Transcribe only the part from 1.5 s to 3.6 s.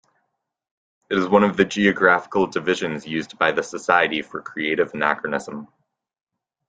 the geographical divisions used by